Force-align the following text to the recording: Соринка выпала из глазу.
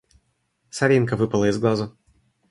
Соринка 0.71 1.15
выпала 1.15 1.47
из 1.51 1.59
глазу. 1.59 1.95